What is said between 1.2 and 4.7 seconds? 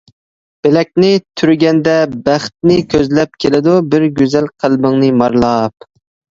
تۈرگەندە بەختنى كۆزلەپ كېلىدۇ بىر گۈزەل